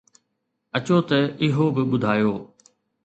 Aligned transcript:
اچو 0.77 0.97
ته 1.09 1.17
اهو 1.45 1.65
به 1.75 1.81
ٻڌايو 1.89 2.33